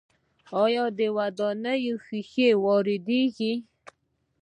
آیا 0.63 0.85
د 0.97 0.99
ودانیو 1.17 1.95
ښیښې 2.05 2.49
وارد 2.63 3.01
کیږي؟ 3.07 3.53